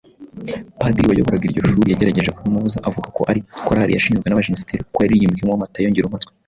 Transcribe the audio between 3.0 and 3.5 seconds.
ko ari